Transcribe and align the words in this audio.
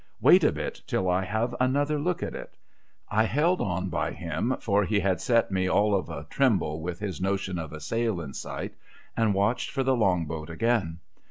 Wait 0.19 0.43
a 0.43 0.51
bit, 0.51 0.81
till 0.87 1.07
I 1.07 1.23
have 1.25 1.55
another 1.59 1.99
look 1.99 2.23
at 2.23 2.33
it.' 2.33 2.57
I 3.09 3.25
held 3.25 3.61
on 3.61 3.89
by 3.89 4.13
him, 4.13 4.55
for 4.59 4.83
he 4.83 4.99
had 4.99 5.21
set 5.21 5.51
me 5.51 5.67
all 5.69 5.93
of 5.93 6.09
a 6.09 6.23
tremble 6.27 6.81
with 6.81 6.97
his 6.99 7.21
notion 7.21 7.59
of 7.59 7.71
a 7.71 7.79
sail 7.79 8.19
in 8.19 8.33
sight, 8.33 8.73
and 9.15 9.35
watched 9.35 9.69
for 9.69 9.83
the 9.83 9.95
Long 9.95 10.25
boat 10.25 10.49
again. 10.49 10.97